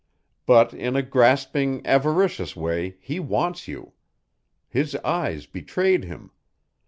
[0.47, 3.93] But in a grasping, avaricious way he wants you.
[4.67, 6.31] His eyes betrayed him.